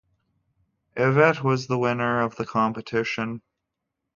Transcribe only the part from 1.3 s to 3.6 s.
was the winner of the competition.